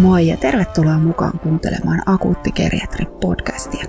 Moi 0.00 0.28
ja 0.28 0.36
tervetuloa 0.36 0.98
mukaan 0.98 1.38
kuuntelemaan 1.38 2.02
Akuutti 2.06 2.50
Geriatri-podcastia. 2.50 3.86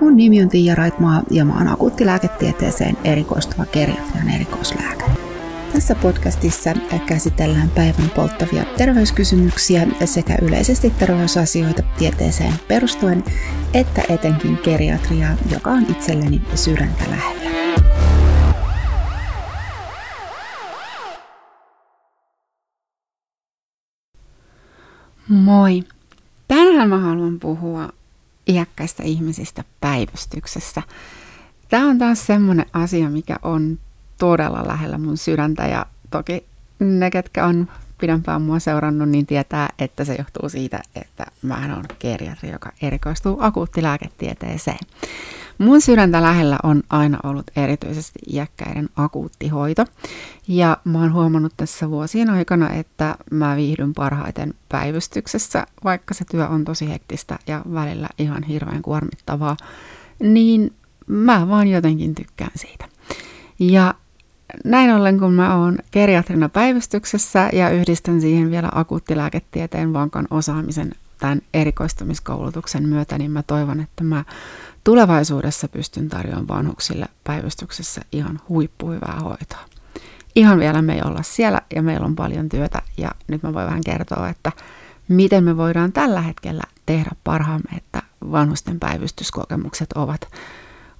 Mun 0.00 0.16
nimi 0.16 0.42
on 0.42 0.48
Tiia 0.48 0.74
Raitmaa 0.74 1.22
ja 1.30 1.44
mä 1.44 1.54
oon 1.58 1.68
akuuttilääketieteeseen 1.68 2.96
erikoistuva 3.04 3.66
geriatrian 3.66 4.30
erikoislääkäri. 4.30 5.12
Tässä 5.72 5.94
podcastissa 5.94 6.74
käsitellään 7.06 7.70
päivän 7.70 8.10
polttavia 8.16 8.64
terveyskysymyksiä 8.76 9.86
sekä 10.04 10.38
yleisesti 10.42 10.90
terveysasioita 10.90 11.82
tieteeseen 11.98 12.54
perustuen, 12.68 13.24
että 13.74 14.02
etenkin 14.08 14.58
geriatriaa, 14.64 15.36
joka 15.52 15.70
on 15.70 15.86
itselleni 15.90 16.42
sydäntä 16.54 17.04
lähellä. 17.10 17.55
Moi! 25.28 25.84
Tänään 26.48 26.88
mä 26.88 26.98
haluan 26.98 27.40
puhua 27.40 27.88
iäkkäistä 28.48 29.02
ihmisistä 29.02 29.64
päivystyksessä. 29.80 30.82
Tämä 31.68 31.88
on 31.88 31.98
taas 31.98 32.26
semmoinen 32.26 32.66
asia, 32.72 33.10
mikä 33.10 33.36
on 33.42 33.78
todella 34.18 34.66
lähellä 34.66 34.98
mun 34.98 35.16
sydäntä 35.16 35.66
ja 35.66 35.86
toki 36.10 36.44
ne, 36.78 37.10
ketkä 37.10 37.46
on 37.46 37.68
pidempään 38.00 38.42
mua 38.42 38.58
seurannut, 38.58 39.08
niin 39.08 39.26
tietää, 39.26 39.68
että 39.78 40.04
se 40.04 40.14
johtuu 40.14 40.48
siitä, 40.48 40.80
että 40.94 41.26
mä 41.42 41.74
oon 41.74 41.84
geriatri, 42.00 42.50
joka 42.50 42.72
erikoistuu 42.82 43.36
akuuttilääketieteeseen. 43.40 44.78
Mun 45.58 45.80
sydäntä 45.80 46.22
lähellä 46.22 46.58
on 46.62 46.82
aina 46.90 47.18
ollut 47.22 47.50
erityisesti 47.56 48.18
iäkkäiden 48.32 48.88
akuuttihoito. 48.96 49.84
Ja 50.48 50.76
mä 50.84 51.00
oon 51.00 51.12
huomannut 51.12 51.52
tässä 51.56 51.90
vuosien 51.90 52.30
aikana, 52.30 52.70
että 52.70 53.16
mä 53.30 53.56
viihdyn 53.56 53.94
parhaiten 53.94 54.54
päivystyksessä, 54.68 55.66
vaikka 55.84 56.14
se 56.14 56.24
työ 56.30 56.48
on 56.48 56.64
tosi 56.64 56.88
hektistä 56.88 57.38
ja 57.46 57.62
välillä 57.72 58.08
ihan 58.18 58.42
hirveän 58.42 58.82
kuormittavaa, 58.82 59.56
niin 60.18 60.72
mä 61.06 61.48
vaan 61.48 61.68
jotenkin 61.68 62.14
tykkään 62.14 62.50
siitä. 62.54 62.88
Ja 63.58 63.94
näin 64.64 64.94
ollen, 64.94 65.18
kun 65.18 65.32
mä 65.32 65.56
oon 65.56 65.78
geriatrina 65.92 66.48
päivystyksessä 66.48 67.50
ja 67.52 67.70
yhdistän 67.70 68.20
siihen 68.20 68.50
vielä 68.50 68.68
akuuttilääketieteen 68.72 69.92
vankan 69.92 70.26
osaamisen 70.30 70.92
tämän 71.18 71.42
erikoistumiskoulutuksen 71.54 72.88
myötä, 72.88 73.18
niin 73.18 73.30
mä 73.30 73.42
toivon, 73.42 73.80
että 73.80 74.04
mä 74.04 74.24
tulevaisuudessa 74.84 75.68
pystyn 75.68 76.08
tarjoamaan 76.08 76.48
vanhuksille 76.48 77.06
päivystyksessä 77.24 78.00
ihan 78.12 78.40
huippuhyvää 78.48 79.20
hoitoa. 79.20 79.64
Ihan 80.34 80.58
vielä 80.58 80.82
me 80.82 80.94
ei 80.94 81.02
olla 81.04 81.22
siellä 81.22 81.60
ja 81.74 81.82
meillä 81.82 82.06
on 82.06 82.16
paljon 82.16 82.48
työtä 82.48 82.82
ja 82.96 83.10
nyt 83.28 83.42
mä 83.42 83.54
voin 83.54 83.66
vähän 83.66 83.84
kertoa, 83.84 84.28
että 84.28 84.52
miten 85.08 85.44
me 85.44 85.56
voidaan 85.56 85.92
tällä 85.92 86.20
hetkellä 86.20 86.62
tehdä 86.86 87.10
parhaamme, 87.24 87.76
että 87.76 88.02
vanhusten 88.32 88.80
päivystyskokemukset 88.80 89.92
ovat 89.92 90.28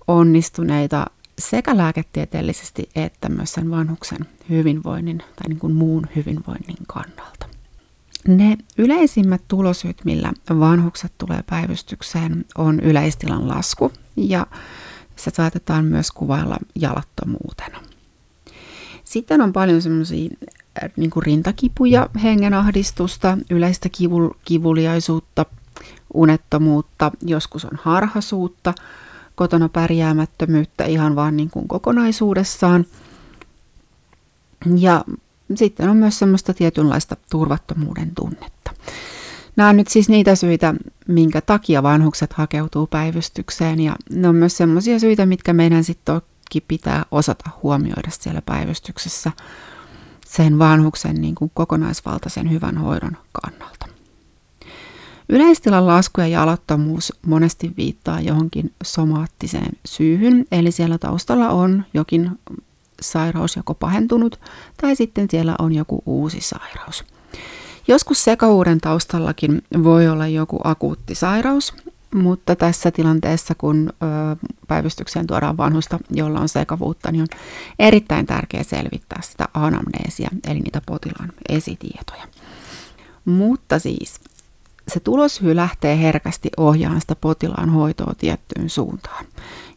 onnistuneita 0.07 1.07
sekä 1.39 1.77
lääketieteellisesti 1.77 2.89
että 2.95 3.29
myös 3.29 3.53
sen 3.53 3.71
vanhuksen 3.71 4.27
hyvinvoinnin 4.51 5.19
tai 5.19 5.49
niin 5.49 5.59
kuin 5.59 5.73
muun 5.73 6.07
hyvinvoinnin 6.17 6.77
kannalta. 6.87 7.46
Ne 8.27 8.57
yleisimmät 8.79 9.43
tulosyyt, 9.49 10.05
millä 10.05 10.33
vanhukset 10.51 11.13
tulee 11.19 11.43
päivystykseen, 11.51 12.45
on 12.59 12.81
yleistilan 12.81 13.49
lasku 13.49 13.93
ja 14.17 14.47
se 15.17 15.31
saatetaan 15.35 15.85
myös 15.85 16.11
kuvailla 16.11 16.57
jalattomuutena. 16.75 17.79
Sitten 19.05 19.41
on 19.41 19.53
paljon 19.53 19.83
semmoisia 19.83 20.31
äh, 20.83 20.91
niin 20.97 21.11
rintakipuja, 21.23 22.09
hengenahdistusta, 22.23 23.39
yleistä 23.51 23.89
kivul, 23.89 24.29
kivuliaisuutta, 24.45 25.47
unettomuutta, 26.15 27.13
joskus 27.23 27.65
on 27.65 27.79
harhasuutta, 27.83 28.75
kotona 29.35 29.69
pärjäämättömyyttä 29.69 30.85
ihan 30.85 31.17
vaan 31.17 31.37
niin 31.37 31.51
kuin 31.51 31.69
kokonaisuudessaan. 31.69 32.87
Ja 34.77 35.05
sitten 35.55 35.89
on 35.89 35.97
myös 35.97 36.19
semmoista 36.19 36.55
tietynlaista 36.55 37.17
turvattomuuden 37.31 38.13
tunnetta. 38.15 38.71
Nämä 39.57 39.69
on 39.69 39.77
nyt 39.77 39.89
siis 39.89 40.09
niitä 40.09 40.35
syitä, 40.35 40.75
minkä 41.09 41.41
takia 41.41 41.83
vanhukset 41.83 42.33
hakeutuu 42.33 42.87
päivystykseen 42.87 43.81
ja 43.81 43.97
ne 44.11 44.29
on 44.29 44.35
myös 44.35 44.57
semmoisia 44.57 44.99
syitä, 44.99 45.27
mitkä 45.27 45.53
meidän 45.53 45.85
sitten 45.85 46.15
toki 46.15 46.61
pitää 46.69 47.05
osata 47.11 47.51
huomioida 47.63 48.11
siellä 48.11 48.43
päivystyksessä 48.43 49.33
sen 50.27 50.59
vanhuksen 50.59 51.21
niin 51.21 51.35
kuin 51.35 51.51
kokonaisvaltaisen 51.55 52.51
hyvän 52.51 52.79
hoidon 52.79 53.17
kannalta. 53.33 53.87
Yleistilan 55.29 55.87
lasku 55.87 56.21
ja 56.21 56.27
jalattomuus 56.27 57.13
monesti 57.27 57.75
viittaa 57.77 58.21
johonkin 58.21 58.73
somaattiseen 58.85 59.73
syyhyn, 59.85 60.45
eli 60.53 60.73
siellä 60.73 60.99
taustalla 60.99 61.49
on 61.49 61.85
jokin 61.95 62.31
sairaus 63.03 63.57
joko 63.57 63.75
pahentunut 63.75 64.41
tai 64.81 64.97
sitten 64.97 65.27
siellä 65.31 65.55
on 65.59 65.75
joku 65.75 66.03
uusi 66.07 66.41
sairaus. 66.41 67.05
Joskus 67.89 68.25
sekavuuden 68.25 68.81
taustallakin 68.81 69.63
voi 69.83 70.09
olla 70.09 70.27
joku 70.27 70.61
akuutti 70.65 71.15
sairaus, 71.15 71.75
mutta 72.15 72.57
tässä 72.57 72.91
tilanteessa, 72.91 73.55
kun 73.55 73.93
päivystykseen 74.69 75.27
tuodaan 75.27 75.57
vanhusta, 75.57 75.99
jolla 76.11 76.41
on 76.41 76.49
sekavuutta, 76.49 77.13
niin 77.13 77.23
on 77.23 77.29
erittäin 77.79 78.27
tärkeää 78.27 78.63
selvittää 78.63 79.23
sitä 79.23 79.49
anamneesia, 79.55 80.31
eli 80.47 80.61
niitä 80.61 80.83
potilaan 80.87 81.33
esitietoja. 81.49 82.29
Mutta 83.25 83.79
siis 83.79 84.21
se 84.89 85.01
tuloshyy 85.01 85.57
lähtee 85.57 85.99
herkästi 85.99 86.51
ohjaamaan 86.57 87.01
sitä 87.01 87.17
potilaan 87.17 87.71
hoitoa 87.71 88.13
tiettyyn 88.19 88.71
suuntaan. 88.71 89.25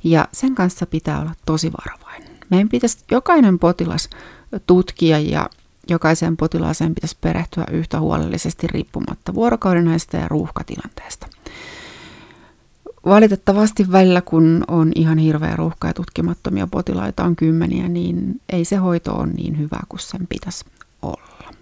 Ja 0.03 0.27
sen 0.31 0.55
kanssa 0.55 0.85
pitää 0.85 1.21
olla 1.21 1.31
tosi 1.45 1.71
varovainen. 1.71 2.08
Meidän 2.49 2.69
pitäisi 2.69 2.97
jokainen 3.11 3.59
potilas 3.59 4.09
tutkia 4.67 5.19
ja 5.19 5.49
jokaiseen 5.89 6.37
potilaaseen 6.37 6.95
pitäisi 6.95 7.17
perehtyä 7.21 7.63
yhtä 7.71 7.99
huolellisesti 7.99 8.67
riippumatta 8.67 9.33
vuorokauden 9.33 9.87
ja 10.13 10.27
ruuhkatilanteesta. 10.27 11.27
Valitettavasti 13.05 13.91
välillä, 13.91 14.21
kun 14.21 14.63
on 14.67 14.91
ihan 14.95 15.17
hirveä 15.17 15.55
ruuhka 15.55 15.87
ja 15.87 15.93
tutkimattomia 15.93 16.67
potilaita 16.67 17.23
on 17.23 17.35
kymmeniä, 17.35 17.87
niin 17.87 18.41
ei 18.49 18.65
se 18.65 18.75
hoito 18.75 19.13
ole 19.13 19.27
niin 19.27 19.57
hyvä 19.57 19.79
kuin 19.89 19.99
sen 19.99 20.27
pitäisi 20.27 20.65
olla. 21.01 21.53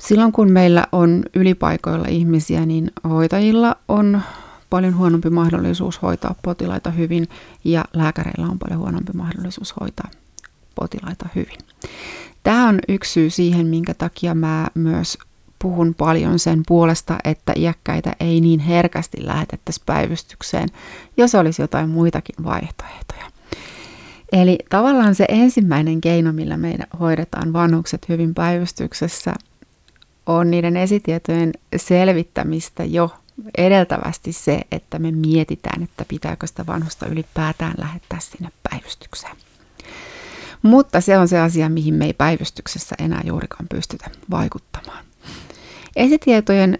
Silloin 0.00 0.32
kun 0.32 0.52
meillä 0.52 0.86
on 0.92 1.22
ylipaikoilla 1.34 2.08
ihmisiä, 2.08 2.66
niin 2.66 2.90
hoitajilla 3.08 3.76
on 3.88 4.22
paljon 4.70 4.96
huonompi 4.96 5.30
mahdollisuus 5.30 6.02
hoitaa 6.02 6.34
potilaita 6.42 6.90
hyvin 6.90 7.28
ja 7.64 7.84
lääkäreillä 7.92 8.46
on 8.46 8.58
paljon 8.58 8.80
huonompi 8.80 9.12
mahdollisuus 9.12 9.74
hoitaa 9.80 10.10
potilaita 10.74 11.28
hyvin. 11.34 11.58
Tämä 12.42 12.68
on 12.68 12.78
yksi 12.88 13.12
syy 13.12 13.30
siihen, 13.30 13.66
minkä 13.66 13.94
takia 13.94 14.34
mä 14.34 14.68
myös 14.74 15.18
puhun 15.58 15.94
paljon 15.94 16.38
sen 16.38 16.62
puolesta, 16.68 17.18
että 17.24 17.52
iäkkäitä 17.56 18.12
ei 18.20 18.40
niin 18.40 18.60
herkästi 18.60 19.26
lähetettäisi 19.26 19.82
päivystykseen, 19.86 20.68
jos 21.16 21.34
olisi 21.34 21.62
jotain 21.62 21.88
muitakin 21.88 22.44
vaihtoehtoja. 22.44 23.30
Eli 24.32 24.58
tavallaan 24.68 25.14
se 25.14 25.24
ensimmäinen 25.28 26.00
keino, 26.00 26.32
millä 26.32 26.56
meidän 26.56 26.86
hoidetaan 27.00 27.52
vanhukset 27.52 28.08
hyvin 28.08 28.34
päivystyksessä, 28.34 29.34
on 30.26 30.50
niiden 30.50 30.76
esitietojen 30.76 31.52
selvittämistä 31.76 32.84
jo 32.84 33.10
edeltävästi 33.58 34.32
se, 34.32 34.60
että 34.72 34.98
me 34.98 35.10
mietitään, 35.10 35.82
että 35.82 36.04
pitääkö 36.08 36.46
sitä 36.46 36.66
vanhusta 36.66 37.06
ylipäätään 37.06 37.74
lähettää 37.78 38.20
sinne 38.20 38.52
päivystykseen. 38.70 39.36
Mutta 40.62 41.00
se 41.00 41.18
on 41.18 41.28
se 41.28 41.38
asia, 41.38 41.68
mihin 41.68 41.94
me 41.94 42.04
ei 42.04 42.12
päivystyksessä 42.12 42.96
enää 42.98 43.22
juurikaan 43.24 43.66
pystytä 43.68 44.10
vaikuttamaan. 44.30 45.04
Esitietojen 45.96 46.78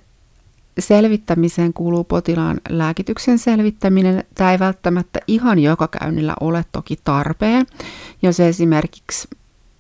selvittämiseen 0.78 1.72
kuuluu 1.72 2.04
potilaan 2.04 2.60
lääkityksen 2.68 3.38
selvittäminen. 3.38 4.24
Tämä 4.34 4.52
ei 4.52 4.58
välttämättä 4.58 5.20
ihan 5.26 5.58
joka 5.58 5.88
käynnillä 5.88 6.34
ole 6.40 6.64
toki 6.72 6.98
tarpeen. 7.04 7.66
Jos 8.22 8.40
esimerkiksi, 8.40 9.28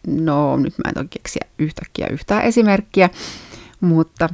no 0.06 0.56
nyt 0.56 0.74
mä 0.78 0.88
en 0.88 0.94
toki 0.94 1.08
keksiä 1.10 1.46
yhtäkkiä 1.58 2.06
yhtään 2.06 2.42
esimerkkiä, 2.42 3.10
mutta 3.80 4.28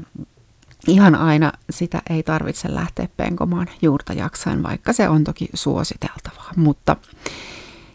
ihan 0.86 1.14
aina 1.14 1.52
sitä 1.70 2.02
ei 2.10 2.22
tarvitse 2.22 2.74
lähteä 2.74 3.08
penkomaan 3.16 3.66
juurta 3.82 4.12
jaksain, 4.12 4.62
vaikka 4.62 4.92
se 4.92 5.08
on 5.08 5.24
toki 5.24 5.48
suositeltavaa. 5.54 6.52
Mutta 6.56 6.96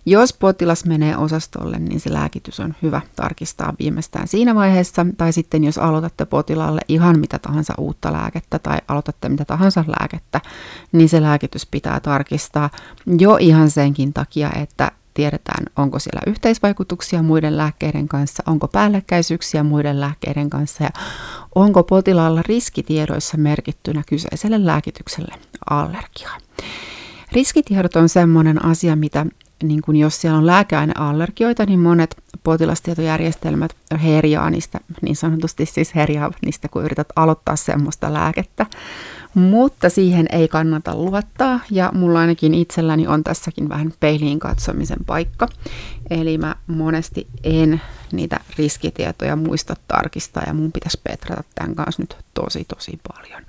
jos 0.06 0.34
potilas 0.34 0.86
menee 0.86 1.18
osastolle, 1.18 1.80
niin 1.80 2.00
se 2.00 2.14
lääkitys 2.14 2.60
on 2.60 2.76
hyvä 2.82 3.02
tarkistaa 3.16 3.74
viimeistään 3.80 4.28
siinä 4.28 4.56
vaiheessa. 4.56 5.06
Tai 5.18 5.34
sitten 5.34 5.64
jos 5.64 5.78
aloitatte 5.78 6.26
potilaalle 6.26 6.82
ihan 6.88 7.20
mitä 7.20 7.40
tahansa 7.40 7.74
uutta 7.78 8.14
lääkettä 8.14 8.60
tai 8.60 8.78
aloitatte 8.88 9.30
mitä 9.30 9.46
tahansa 9.46 9.84
lääkettä, 9.88 10.42
niin 10.92 11.10
se 11.10 11.22
lääkitys 11.22 11.66
pitää 11.66 12.00
tarkistaa 12.00 12.70
jo 13.20 13.38
ihan 13.38 13.70
senkin 13.70 14.14
takia, 14.14 14.52
että 14.52 14.92
tiedetään, 15.14 15.66
onko 15.76 16.00
siellä 16.00 16.22
yhteisvaikutuksia 16.28 17.24
muiden 17.24 17.58
lääkkeiden 17.58 18.08
kanssa, 18.08 18.44
onko 18.48 18.68
päällekkäisyyksiä 18.68 19.64
muiden 19.64 20.00
lääkkeiden 20.00 20.50
kanssa 20.50 20.84
ja 20.84 20.90
onko 21.56 21.84
potilaalla 21.84 22.42
riskitiedoissa 22.48 23.38
merkittynä 23.38 24.04
kyseiselle 24.08 24.66
lääkitykselle 24.66 25.36
allergiaa. 25.70 26.38
Riskitiedot 27.32 27.96
on 27.96 28.10
sellainen 28.10 28.66
asia, 28.66 28.96
mitä 28.96 29.26
niin 29.64 29.82
kun 29.82 29.96
jos 29.96 30.22
siellä 30.22 30.38
on 30.38 30.46
lääkeaineallergioita, 30.46 31.66
niin 31.66 31.80
monet 31.80 32.18
potilastietojärjestelmät 32.44 33.76
herjaa 34.04 34.50
niistä, 34.50 34.80
niin 35.02 35.16
sanotusti 35.16 35.66
siis 35.66 35.96
herjaa 35.96 36.32
niistä, 36.46 36.68
kun 36.68 36.86
yrität 36.86 37.08
aloittaa 37.16 37.56
semmoista 37.56 38.14
lääkettä. 38.14 38.66
Mutta 39.34 39.90
siihen 39.90 40.26
ei 40.32 40.48
kannata 40.48 40.96
luottaa 40.96 41.60
ja 41.72 41.92
mulla 41.94 42.20
ainakin 42.20 42.54
itselläni 42.54 43.08
on 43.08 43.24
tässäkin 43.24 43.70
vähän 43.70 43.94
peiliin 44.00 44.40
katsomisen 44.40 45.06
paikka. 45.06 45.48
Eli 46.10 46.38
mä 46.38 46.56
monesti 46.68 47.28
en 47.44 47.82
niitä 48.12 48.40
riskitietoja 48.58 49.36
muista 49.36 49.76
tarkistaa 49.88 50.44
ja 50.48 50.54
mun 50.54 50.72
pitäisi 50.72 51.00
petrata 51.04 51.44
tämän 51.56 51.76
kanssa 51.76 52.02
nyt 52.02 52.16
tosi 52.34 52.66
tosi 52.66 53.00
paljon. 53.08 53.42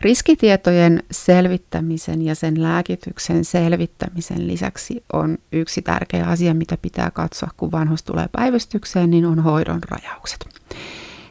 Riskitietojen 0.00 1.02
selvittämisen 1.10 2.22
ja 2.22 2.34
sen 2.34 2.62
lääkityksen 2.62 3.44
selvittämisen 3.44 4.46
lisäksi 4.46 5.04
on 5.12 5.38
yksi 5.52 5.82
tärkeä 5.82 6.26
asia, 6.26 6.54
mitä 6.54 6.76
pitää 6.76 7.10
katsoa, 7.10 7.50
kun 7.56 7.72
vanhus 7.72 8.02
tulee 8.02 8.28
päivystykseen, 8.32 9.10
niin 9.10 9.26
on 9.26 9.38
hoidon 9.38 9.80
rajaukset. 9.90 10.48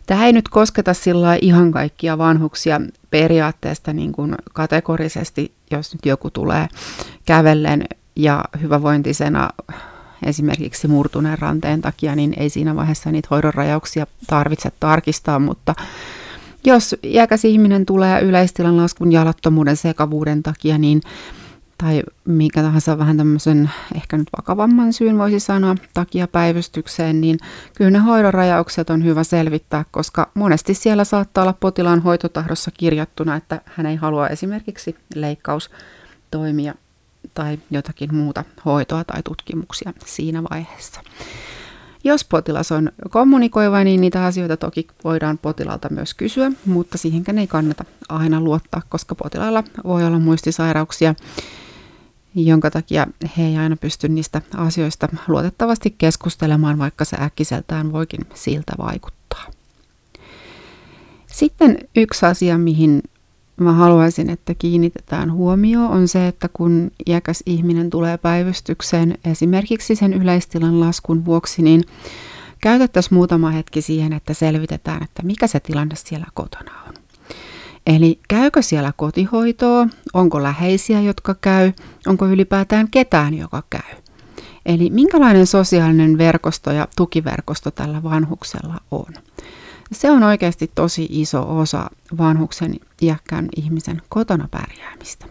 Tämä 0.07 0.25
ei 0.25 0.33
nyt 0.33 0.49
kosketa 0.49 0.93
sillä 0.93 1.37
ihan 1.41 1.71
kaikkia 1.71 2.17
vanhuksia 2.17 2.81
periaatteesta 3.09 3.93
niin 3.93 4.11
kuin 4.11 4.35
kategorisesti, 4.53 5.51
jos 5.71 5.93
nyt 5.93 6.05
joku 6.05 6.31
tulee 6.31 6.67
kävellen 7.25 7.85
ja 8.15 8.45
hyvävointisena 8.61 9.49
esimerkiksi 10.25 10.87
murtuneen 10.87 11.39
ranteen 11.39 11.81
takia, 11.81 12.15
niin 12.15 12.33
ei 12.37 12.49
siinä 12.49 12.75
vaiheessa 12.75 13.11
niitä 13.11 13.27
hoidon 13.31 13.53
rajauksia 13.53 14.07
tarvitse 14.27 14.71
tarkistaa, 14.79 15.39
mutta 15.39 15.75
jos 16.63 16.95
iäkäs 17.03 17.45
ihminen 17.45 17.85
tulee 17.85 18.21
yleistilan 18.21 18.77
laskun 18.77 19.11
jalattomuuden 19.11 19.77
sekavuuden 19.77 20.43
takia, 20.43 20.77
niin 20.77 21.01
tai 21.77 22.03
mikä 22.25 22.61
tahansa 22.61 22.97
vähän 22.97 23.17
tämmöisen 23.17 23.69
ehkä 23.95 24.17
nyt 24.17 24.27
vakavamman 24.37 24.93
syyn 24.93 25.17
voisi 25.17 25.39
sanoa 25.39 25.75
takia 25.93 26.27
päivystykseen, 26.27 27.21
niin 27.21 27.39
kyllä 27.75 27.91
ne 27.91 27.99
hoidonrajaukset 27.99 28.89
on 28.89 29.03
hyvä 29.03 29.23
selvittää, 29.23 29.85
koska 29.91 30.31
monesti 30.33 30.73
siellä 30.73 31.03
saattaa 31.03 31.41
olla 31.41 31.53
potilaan 31.59 32.01
hoitotahdossa 32.01 32.71
kirjattuna, 32.71 33.35
että 33.35 33.61
hän 33.65 33.85
ei 33.85 33.95
halua 33.95 34.27
esimerkiksi 34.27 34.95
leikkaustoimia 35.15 36.73
tai 37.33 37.59
jotakin 37.71 38.15
muuta 38.15 38.43
hoitoa 38.65 39.03
tai 39.03 39.23
tutkimuksia 39.23 39.93
siinä 40.05 40.43
vaiheessa. 40.43 41.01
Jos 42.03 42.25
potilas 42.25 42.71
on 42.71 42.91
kommunikoiva, 43.09 43.83
niin 43.83 44.01
niitä 44.01 44.25
asioita 44.25 44.57
toki 44.57 44.87
voidaan 45.03 45.37
potilaalta 45.37 45.89
myös 45.89 46.13
kysyä, 46.13 46.51
mutta 46.65 46.97
siihenkään 46.97 47.37
ei 47.37 47.47
kannata 47.47 47.85
aina 48.09 48.41
luottaa, 48.41 48.81
koska 48.89 49.15
potilaalla 49.15 49.63
voi 49.83 50.05
olla 50.05 50.19
muistisairauksia, 50.19 51.15
jonka 52.35 52.71
takia 52.71 53.07
he 53.37 53.43
ei 53.43 53.57
aina 53.57 53.75
pysty 53.75 54.09
niistä 54.09 54.41
asioista 54.57 55.07
luotettavasti 55.27 55.95
keskustelemaan, 55.97 56.77
vaikka 56.77 57.05
se 57.05 57.17
äkkiseltään 57.21 57.91
voikin 57.91 58.19
siltä 58.33 58.73
vaikuttaa. 58.77 59.45
Sitten 61.27 61.77
yksi 61.95 62.25
asia, 62.25 62.57
mihin 62.57 63.01
mä 63.57 63.73
haluaisin, 63.73 64.29
että 64.29 64.53
kiinnitetään 64.53 65.31
huomioon, 65.31 65.91
on 65.91 66.07
se, 66.07 66.27
että 66.27 66.49
kun 66.53 66.91
iäkäs 67.07 67.43
ihminen 67.45 67.89
tulee 67.89 68.17
päivystykseen 68.17 69.17
esimerkiksi 69.25 69.95
sen 69.95 70.13
yleistilan 70.13 70.79
laskun 70.79 71.25
vuoksi, 71.25 71.61
niin 71.61 71.83
käytettäisiin 72.61 73.13
muutama 73.13 73.51
hetki 73.51 73.81
siihen, 73.81 74.13
että 74.13 74.33
selvitetään, 74.33 75.03
että 75.03 75.23
mikä 75.23 75.47
se 75.47 75.59
tilanne 75.59 75.95
siellä 75.95 76.27
kotona 76.33 76.71
on. 76.87 76.93
Eli 77.87 78.19
käykö 78.27 78.61
siellä 78.61 78.93
kotihoitoa, 78.95 79.87
onko 80.13 80.43
läheisiä, 80.43 81.01
jotka 81.01 81.35
käy, 81.41 81.71
onko 82.07 82.27
ylipäätään 82.27 82.87
ketään, 82.91 83.33
joka 83.33 83.63
käy. 83.69 83.97
Eli 84.65 84.89
minkälainen 84.89 85.47
sosiaalinen 85.47 86.17
verkosto 86.17 86.71
ja 86.71 86.87
tukiverkosto 86.95 87.71
tällä 87.71 88.03
vanhuksella 88.03 88.75
on. 88.91 89.13
Se 89.91 90.11
on 90.11 90.23
oikeasti 90.23 90.71
tosi 90.75 91.07
iso 91.09 91.59
osa 91.59 91.89
vanhuksen 92.17 92.75
iäkkään 93.01 93.49
ihmisen 93.55 94.01
kotona 94.09 94.47
pärjäämistä. 94.51 95.25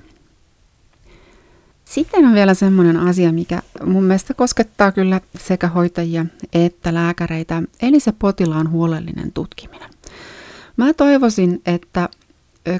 Sitten 1.84 2.26
on 2.26 2.34
vielä 2.34 2.54
semmoinen 2.54 2.96
asia, 2.96 3.32
mikä 3.32 3.62
mun 3.84 4.04
mielestä 4.04 4.34
koskettaa 4.34 4.92
kyllä 4.92 5.20
sekä 5.38 5.68
hoitajia 5.68 6.26
että 6.52 6.94
lääkäreitä, 6.94 7.62
eli 7.82 8.00
se 8.00 8.12
potilaan 8.12 8.70
huolellinen 8.70 9.32
tutkiminen. 9.32 9.90
Mä 10.76 10.92
toivoisin, 10.92 11.62
että 11.66 12.08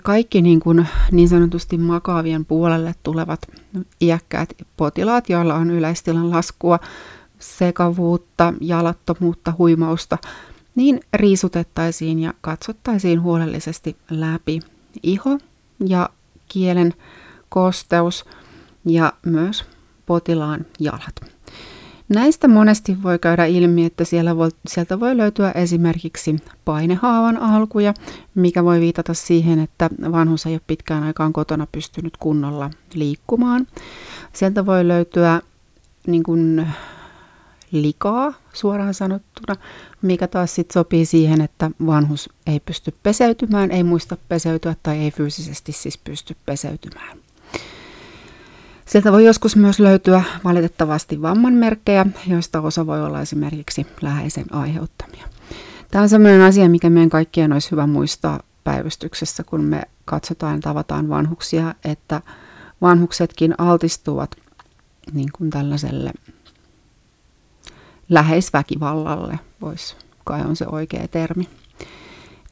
kaikki 0.02 0.42
niin, 0.42 0.60
kuin 0.60 0.86
niin 1.12 1.28
sanotusti 1.28 1.78
makaavien 1.78 2.44
puolelle 2.44 2.94
tulevat 3.02 3.40
iäkkäät 4.00 4.52
potilaat, 4.76 5.28
joilla 5.28 5.54
on 5.54 5.70
yleistilan 5.70 6.30
laskua, 6.30 6.78
sekavuutta, 7.38 8.54
jalattomuutta, 8.60 9.52
huimausta, 9.58 10.18
niin 10.74 11.00
riisutettaisiin 11.14 12.18
ja 12.18 12.34
katsottaisiin 12.40 13.22
huolellisesti 13.22 13.96
läpi 14.10 14.60
iho 15.02 15.38
ja 15.86 16.10
kielen 16.48 16.94
kosteus 17.48 18.24
ja 18.84 19.12
myös 19.26 19.64
potilaan 20.06 20.66
jalat. 20.80 21.35
Näistä 22.08 22.48
monesti 22.48 23.02
voi 23.02 23.18
käydä 23.18 23.44
ilmi, 23.44 23.84
että 23.84 24.04
siellä 24.04 24.36
voi, 24.36 24.50
sieltä 24.66 25.00
voi 25.00 25.16
löytyä 25.16 25.50
esimerkiksi 25.50 26.36
painehaavan 26.64 27.36
alkuja, 27.36 27.94
mikä 28.34 28.64
voi 28.64 28.80
viitata 28.80 29.14
siihen, 29.14 29.58
että 29.58 29.90
vanhus 30.12 30.46
ei 30.46 30.52
ole 30.52 30.60
pitkään 30.66 31.02
aikaan 31.02 31.32
kotona 31.32 31.66
pystynyt 31.72 32.16
kunnolla 32.16 32.70
liikkumaan. 32.94 33.66
Sieltä 34.32 34.66
voi 34.66 34.88
löytyä 34.88 35.40
niin 36.06 36.22
kuin, 36.22 36.66
likaa 37.72 38.32
suoraan 38.52 38.94
sanottuna, 38.94 39.60
mikä 40.02 40.26
taas 40.26 40.54
sit 40.54 40.70
sopii 40.70 41.06
siihen, 41.06 41.40
että 41.40 41.70
vanhus 41.86 42.30
ei 42.46 42.60
pysty 42.60 42.94
peseytymään, 43.02 43.70
ei 43.70 43.82
muista 43.82 44.16
peseytyä 44.28 44.76
tai 44.82 44.98
ei 44.98 45.10
fyysisesti 45.10 45.72
siis 45.72 45.98
pysty 45.98 46.36
peseytymään. 46.46 47.18
Sieltä 48.86 49.12
voi 49.12 49.24
joskus 49.24 49.56
myös 49.56 49.80
löytyä 49.80 50.22
valitettavasti 50.44 51.22
vammanmerkkejä, 51.22 52.06
joista 52.26 52.60
osa 52.60 52.86
voi 52.86 53.02
olla 53.04 53.20
esimerkiksi 53.20 53.86
läheisen 54.02 54.54
aiheuttamia. 54.54 55.28
Tämä 55.90 56.02
on 56.02 56.08
sellainen 56.08 56.40
asia, 56.42 56.68
mikä 56.68 56.90
meidän 56.90 57.11
kaikkien 57.11 57.52
olisi 57.52 57.70
hyvä 57.70 57.87
muistaa 57.87 58.40
päivystyksessä, 58.64 59.44
kun 59.44 59.64
me 59.64 59.82
katsotaan 60.04 60.54
ja 60.54 60.61
tavataan 60.61 61.08
vanhuksia, 61.08 61.75
että 61.84 62.20
vanhuksetkin 62.80 63.54
altistuvat 63.58 64.30
niin 65.12 65.28
kuin 65.32 65.50
tällaiselle 65.50 66.12
läheisväkivallalle, 68.08 69.38
voisi 69.61 69.96
kai 70.25 70.40
on 70.40 70.56
se 70.56 70.66
oikea 70.66 71.08
termi. 71.08 71.49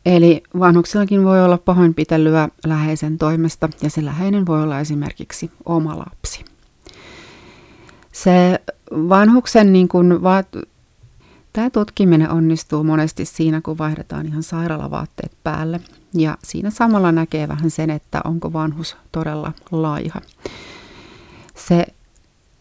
Eli 0.06 0.42
vanhuksillakin 0.58 1.24
voi 1.24 1.44
olla 1.44 1.58
pahoinpitelyä 1.58 2.48
läheisen 2.66 3.18
toimesta 3.18 3.68
ja 3.82 3.90
se 3.90 4.04
läheinen 4.04 4.46
voi 4.46 4.62
olla 4.62 4.80
esimerkiksi 4.80 5.50
oma 5.64 5.98
lapsi. 5.98 6.44
Se 8.12 8.60
vanhuksen 8.92 9.72
niin 9.72 9.88
kuin 9.88 10.22
vaat... 10.22 10.46
Tämä 11.52 11.70
tutkiminen 11.70 12.30
onnistuu 12.30 12.84
monesti 12.84 13.24
siinä, 13.24 13.60
kun 13.60 13.78
vaihdetaan 13.78 14.26
ihan 14.26 14.42
sairaalavaatteet 14.42 15.32
päälle. 15.44 15.80
Ja 16.14 16.38
siinä 16.42 16.70
samalla 16.70 17.12
näkee 17.12 17.48
vähän 17.48 17.70
sen, 17.70 17.90
että 17.90 18.20
onko 18.24 18.52
vanhus 18.52 18.96
todella 19.12 19.52
laiha. 19.70 20.20
Se 21.54 21.86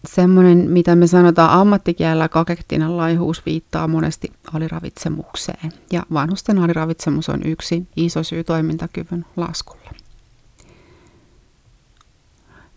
semmoinen, 0.07 0.57
mitä 0.69 0.95
me 0.95 1.07
sanotaan 1.07 1.59
ammattikielellä 1.59 2.29
kakektinen 2.29 2.97
laihuus 2.97 3.45
viittaa 3.45 3.87
monesti 3.87 4.31
aliravitsemukseen. 4.53 5.73
Ja 5.91 6.03
vanhusten 6.13 6.59
aliravitsemus 6.59 7.29
on 7.29 7.41
yksi 7.45 7.87
iso 7.95 8.23
syy 8.23 8.43
toimintakyvyn 8.43 9.25
laskulle. 9.37 9.89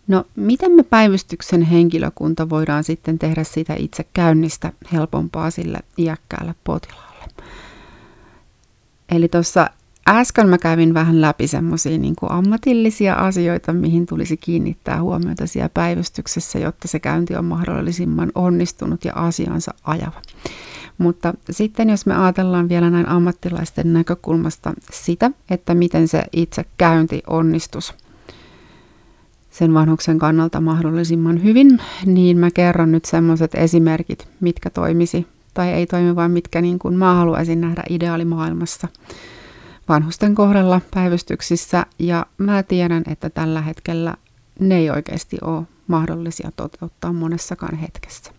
No, 0.09 0.25
miten 0.37 0.73
me 0.73 0.83
päivystyksen 0.83 1.63
henkilökunta 1.63 2.51
voidaan 2.51 2.85
sitten 2.85 3.19
tehdä 3.19 3.45
sitä 3.45 3.75
itse 3.79 4.05
käynnistä 4.15 4.73
helpompaa 4.93 5.51
sille 5.51 5.79
iäkkäälle 5.99 6.55
potilaalle? 6.65 7.25
Eli 9.09 9.29
tuossa 9.29 9.71
Äsken 10.09 10.49
mä 10.49 10.59
kävin 10.59 10.95
vähän 10.95 11.21
läpi 11.21 11.47
semmoisia 11.47 11.99
niin 11.99 12.15
ammatillisia 12.29 13.15
asioita, 13.15 13.73
mihin 13.73 14.07
tulisi 14.07 14.37
kiinnittää 14.37 15.03
huomiota 15.03 15.47
siellä 15.47 15.69
päivystyksessä, 15.75 16.59
jotta 16.59 16.89
se 16.89 17.01
käynti 17.01 17.37
on 17.37 17.45
mahdollisimman 17.45 18.33
onnistunut 18.35 19.05
ja 19.05 19.13
asiansa 19.15 19.75
ajava. 19.85 20.23
Mutta 20.99 21.35
sitten 21.51 21.91
jos 21.91 22.07
me 22.07 22.17
ajatellaan 22.17 22.69
vielä 22.69 22.91
näin 22.91 23.09
ammattilaisten 23.09 23.93
näkökulmasta 23.93 24.73
sitä, 24.93 25.31
että 25.51 25.75
miten 25.75 26.09
se 26.09 26.25
itse 26.33 26.65
käynti 26.77 27.23
onnistus 27.27 27.95
sen 29.51 29.75
vanhuksen 29.75 30.19
kannalta 30.19 30.61
mahdollisimman 30.61 31.43
hyvin, 31.43 31.81
niin 32.07 32.39
mä 32.39 32.51
kerron 32.51 32.93
nyt 32.93 33.05
semmoiset 33.05 33.55
esimerkit, 33.55 34.29
mitkä 34.41 34.71
toimisi 34.71 35.27
tai 35.55 35.73
ei 35.73 35.87
toimi, 35.87 36.17
vaan 36.17 36.31
mitkä 36.31 36.61
niin 36.61 36.79
kuin 36.79 36.95
mä 36.95 37.15
haluaisin 37.15 37.61
nähdä 37.61 37.83
ideaalimaailmassa 37.89 38.89
vanhusten 39.89 40.35
kohdalla 40.35 40.81
päivystyksissä. 40.95 41.87
Ja 41.99 42.27
mä 42.39 42.63
tiedän, 42.63 43.03
että 43.11 43.31
tällä 43.31 43.61
hetkellä 43.61 44.15
ne 44.61 44.77
ei 44.77 44.91
oikeasti 44.91 45.39
ole 45.43 45.63
mahdollisia 45.87 46.51
toteuttaa 46.57 47.13
monessakaan 47.13 47.77
hetkessä. 47.77 48.33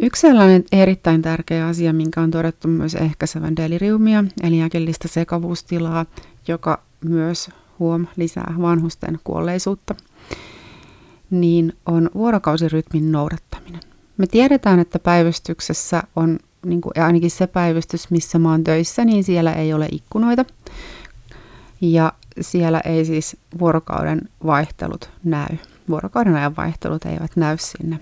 Yksi 0.00 0.20
sellainen 0.20 0.64
erittäin 0.72 1.22
tärkeä 1.22 1.66
asia, 1.66 1.92
minkä 1.92 2.20
on 2.20 2.30
todettu 2.30 2.68
myös 2.68 2.94
ehkäisevän 2.94 3.56
deliriumia, 3.56 4.24
eli 4.42 4.62
äkillistä 4.62 5.08
sekavuustilaa, 5.08 6.06
joka 6.48 6.82
myös 7.04 7.50
huom 7.78 8.06
lisää 8.16 8.54
vanhusten 8.60 9.18
kuolleisuutta, 9.24 9.94
niin 11.30 11.72
on 11.86 12.10
vuorokausirytmin 12.14 13.12
noudattaminen. 13.12 13.80
Me 14.16 14.26
tiedetään, 14.26 14.78
että 14.80 14.98
päivystyksessä 14.98 16.02
on, 16.16 16.38
niin 16.68 16.80
kuin 16.80 16.92
ainakin 17.04 17.30
se 17.30 17.46
päivystys, 17.46 18.10
missä 18.10 18.38
mä 18.38 18.50
oon 18.50 18.64
töissä, 18.64 19.04
niin 19.04 19.24
siellä 19.24 19.52
ei 19.52 19.72
ole 19.72 19.88
ikkunoita. 19.92 20.44
Ja 21.80 22.12
siellä 22.40 22.80
ei 22.84 23.04
siis 23.04 23.36
vuorokauden 23.58 24.20
vaihtelut 24.46 25.10
näy. 25.24 25.56
Vuorokauden 25.90 26.34
ajan 26.34 26.56
vaihtelut 26.56 27.04
eivät 27.04 27.36
näy 27.36 27.56
sinne 27.60 27.98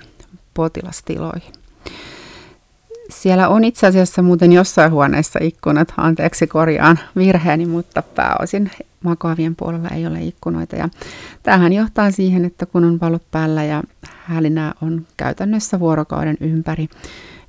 potilastiloihin. 0.54 1.52
Siellä 3.11 3.49
on 3.49 3.64
itse 3.64 3.87
asiassa 3.87 4.23
muuten 4.23 4.52
jossain 4.52 4.92
huoneessa 4.92 5.38
ikkunat, 5.42 5.94
anteeksi 5.96 6.46
korjaan 6.46 6.99
virheeni, 7.16 7.66
mutta 7.66 8.02
pääosin 8.02 8.70
makoavien 9.04 9.56
puolella 9.56 9.88
ei 9.88 10.06
ole 10.06 10.23
ikkunoita. 10.23 10.76
Ja 10.76 10.88
tämähän 11.42 11.73
johtaa 11.73 12.11
siihen, 12.11 12.44
että 12.44 12.66
kun 12.66 12.85
on 12.85 13.00
valot 13.00 13.23
päällä 13.30 13.64
ja 13.64 13.82
hälinää 14.02 14.75
on 14.82 15.06
käytännössä 15.16 15.80
vuorokauden 15.80 16.37
ympäri, 16.40 16.88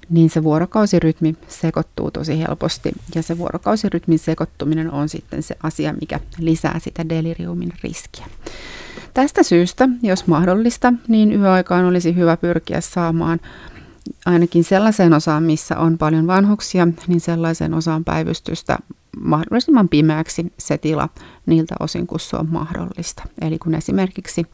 niin 0.09 0.29
se 0.29 0.43
vuorokausirytmi 0.43 1.35
sekoittuu 1.47 2.11
tosi 2.11 2.39
helposti. 2.39 2.91
Ja 3.15 3.23
se 3.23 3.37
vuorokausirytmin 3.37 4.19
sekoittuminen 4.19 4.91
on 4.91 5.09
sitten 5.09 5.43
se 5.43 5.55
asia, 5.63 5.93
mikä 6.01 6.19
lisää 6.39 6.79
sitä 6.79 7.09
deliriumin 7.09 7.73
riskiä. 7.83 8.25
Tästä 9.13 9.43
syystä, 9.43 9.89
jos 10.03 10.27
mahdollista, 10.27 10.93
niin 11.07 11.33
yöaikaan 11.33 11.85
olisi 11.85 12.15
hyvä 12.15 12.37
pyrkiä 12.37 12.81
saamaan 12.81 13.39
ainakin 14.25 14.63
sellaiseen 14.63 15.13
osaan, 15.13 15.43
missä 15.43 15.77
on 15.77 15.97
paljon 15.97 16.27
vanhuksia, 16.27 16.87
niin 17.07 17.19
sellaiseen 17.19 17.73
osaan 17.73 18.03
päivystystä 18.03 18.77
mahdollisimman 19.21 19.89
pimeäksi 19.89 20.53
se 20.57 20.77
tila 20.77 21.09
niiltä 21.45 21.75
osin, 21.79 22.07
kun 22.07 22.19
se 22.19 22.37
on 22.37 22.47
mahdollista. 22.49 23.23
Eli 23.41 23.59
kun 23.59 23.75
esimerkiksi 23.75 24.45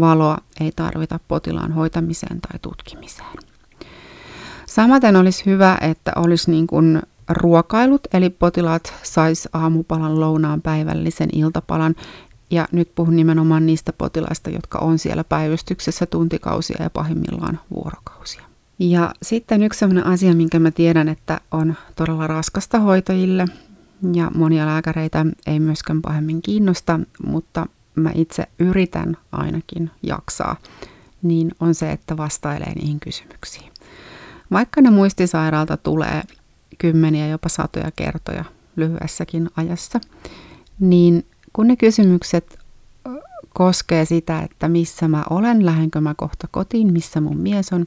valoa 0.00 0.38
ei 0.60 0.72
tarvita 0.76 1.20
potilaan 1.28 1.72
hoitamiseen 1.72 2.40
tai 2.40 2.58
tutkimiseen. 2.62 3.55
Samaten 4.76 5.16
olisi 5.16 5.46
hyvä, 5.46 5.78
että 5.80 6.12
olisi 6.16 6.50
niin 6.50 6.66
kuin 6.66 7.02
ruokailut, 7.28 8.00
eli 8.12 8.30
potilaat 8.30 8.94
sais 9.02 9.48
aamupalan, 9.52 10.20
lounaan, 10.20 10.62
päivällisen, 10.62 11.28
iltapalan. 11.32 11.94
Ja 12.50 12.68
nyt 12.72 12.94
puhun 12.94 13.16
nimenomaan 13.16 13.66
niistä 13.66 13.92
potilaista, 13.92 14.50
jotka 14.50 14.78
on 14.78 14.98
siellä 14.98 15.24
päivystyksessä 15.24 16.06
tuntikausia 16.06 16.76
ja 16.82 16.90
pahimmillaan 16.90 17.60
vuorokausia. 17.74 18.42
Ja 18.78 19.14
sitten 19.22 19.62
yksi 19.62 19.78
sellainen 19.78 20.06
asia, 20.06 20.34
minkä 20.34 20.58
mä 20.58 20.70
tiedän, 20.70 21.08
että 21.08 21.40
on 21.50 21.74
todella 21.96 22.26
raskasta 22.26 22.78
hoitajille 22.78 23.44
ja 24.12 24.30
monia 24.34 24.66
lääkäreitä 24.66 25.26
ei 25.46 25.60
myöskään 25.60 26.02
pahemmin 26.02 26.42
kiinnosta, 26.42 27.00
mutta 27.26 27.66
mä 27.94 28.10
itse 28.14 28.46
yritän 28.58 29.16
ainakin 29.32 29.90
jaksaa, 30.02 30.56
niin 31.22 31.54
on 31.60 31.74
se, 31.74 31.92
että 31.92 32.16
vastailee 32.16 32.74
niihin 32.74 33.00
kysymyksiin. 33.00 33.75
Vaikka 34.50 34.80
ne 34.80 34.90
muistisairaalta 34.90 35.76
tulee 35.76 36.22
kymmeniä, 36.78 37.28
jopa 37.28 37.48
satoja 37.48 37.90
kertoja 37.96 38.44
lyhyessäkin 38.76 39.50
ajassa, 39.56 40.00
niin 40.80 41.26
kun 41.52 41.66
ne 41.66 41.76
kysymykset 41.76 42.58
koskee 43.54 44.04
sitä, 44.04 44.40
että 44.40 44.68
missä 44.68 45.08
mä 45.08 45.24
olen, 45.30 45.66
lähdenkö 45.66 46.00
mä 46.00 46.14
kohta 46.14 46.48
kotiin, 46.50 46.92
missä 46.92 47.20
mun 47.20 47.38
mies 47.38 47.72
on 47.72 47.86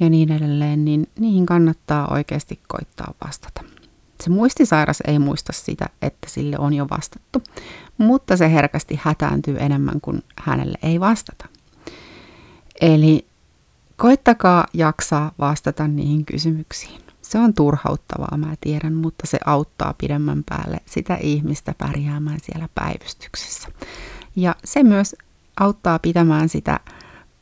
ja 0.00 0.10
niin 0.10 0.32
edelleen, 0.32 0.84
niin 0.84 1.08
niihin 1.18 1.46
kannattaa 1.46 2.12
oikeasti 2.12 2.60
koittaa 2.68 3.14
vastata. 3.26 3.64
Se 4.20 4.30
muistisairas 4.30 5.02
ei 5.06 5.18
muista 5.18 5.52
sitä, 5.52 5.88
että 6.02 6.30
sille 6.30 6.58
on 6.58 6.74
jo 6.74 6.86
vastattu, 6.90 7.42
mutta 7.98 8.36
se 8.36 8.52
herkästi 8.52 9.00
hätääntyy 9.02 9.56
enemmän 9.60 10.00
kuin 10.00 10.22
hänelle 10.38 10.78
ei 10.82 11.00
vastata. 11.00 11.48
Eli 12.80 13.27
koittakaa 13.98 14.66
jaksaa 14.74 15.32
vastata 15.38 15.88
niihin 15.88 16.24
kysymyksiin. 16.24 17.00
Se 17.22 17.38
on 17.38 17.54
turhauttavaa, 17.54 18.36
mä 18.36 18.54
tiedän, 18.60 18.94
mutta 18.94 19.26
se 19.26 19.38
auttaa 19.46 19.94
pidemmän 19.98 20.44
päälle 20.48 20.80
sitä 20.86 21.16
ihmistä 21.16 21.74
pärjäämään 21.78 22.38
siellä 22.42 22.68
päivystyksessä. 22.74 23.68
Ja 24.36 24.54
se 24.64 24.82
myös 24.82 25.16
auttaa 25.60 25.98
pitämään 25.98 26.48
sitä 26.48 26.80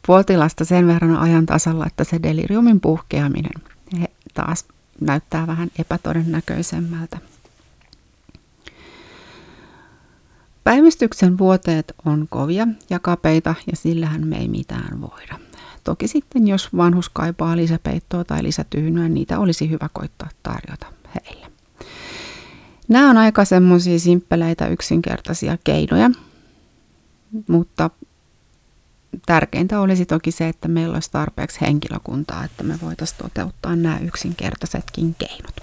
potilasta 0.07 0.65
sen 0.65 0.87
verran 0.87 1.17
ajan 1.17 1.47
tasalla, 1.47 1.87
että 1.87 2.05
se 2.05 2.23
deliriumin 2.23 2.81
puhkeaminen 2.81 3.63
taas 4.35 4.65
näyttää 5.01 5.47
vähän 5.47 5.71
epätodennäköisemmältä. 5.79 7.19
Päivystyksen 10.65 11.39
vuoteet 11.39 11.93
on 12.05 12.27
kovia 12.31 12.69
ja 12.91 12.99
kapeita 12.99 13.55
ja 13.71 13.77
sillähän 13.77 14.27
me 14.27 14.37
ei 14.37 14.49
mitään 14.49 15.01
voida. 15.01 15.46
Toki 15.87 16.09
sitten, 16.09 16.49
jos 16.49 16.77
vanhus 16.77 17.09
kaipaa 17.09 17.57
lisäpeittoa 17.57 18.25
tai 18.25 18.43
lisätyynyä, 18.43 19.09
niitä 19.09 19.39
olisi 19.39 19.71
hyvä 19.71 19.89
koittaa 19.93 20.29
tarjota 20.43 20.87
heille. 21.15 21.47
Nämä 22.89 23.11
on 23.11 23.17
aika 23.17 23.45
semmoisia 23.45 23.99
simppeleitä, 23.99 24.69
yksinkertaisia 24.69 25.59
keinoja, 25.65 26.11
mutta 27.49 27.91
tärkeintä 29.27 29.81
olisi 29.81 30.07
toki 30.07 30.31
se, 30.31 30.49
että 30.49 30.69
meillä 30.69 30.95
olisi 30.95 31.11
tarpeeksi 31.11 31.61
henkilökuntaa, 31.61 32.45
että 32.45 32.63
me 32.63 32.79
voitaisiin 32.83 33.19
toteuttaa 33.23 33.77
nämä 33.77 33.99
yksinkertaisetkin 33.99 35.15
keinot. 35.19 35.61